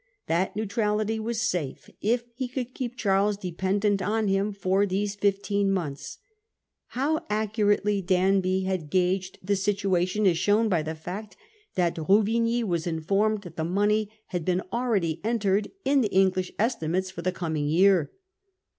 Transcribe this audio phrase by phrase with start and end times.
[0.25, 5.71] That neutrality was safe if he could keep Charles dependent on him for these fifteen
[5.71, 6.17] months.
[6.97, 11.37] How accurately Danby had gauged the situation is shown by the fact
[11.75, 15.71] that Ruvigny was informed that the money Second had been a l rea< ty entered
[15.85, 18.11] in the English esti enga^ement mates for the coming year.